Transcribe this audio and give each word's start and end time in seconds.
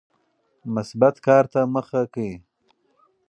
مثبت 0.73 1.15
کار 1.25 1.43
ته 1.53 1.59
مخه 1.73 2.01
کړئ. 2.13 2.31